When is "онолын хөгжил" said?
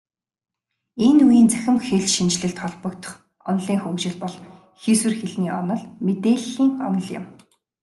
3.49-4.15